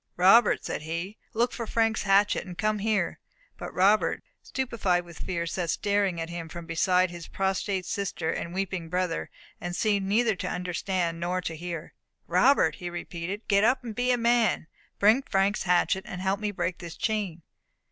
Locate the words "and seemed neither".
9.59-10.35